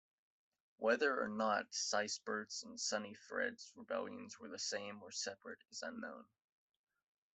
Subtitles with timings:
[0.77, 6.25] Whether or not Sisebert's and Suniefred's rebellions were the same or separate is unknown.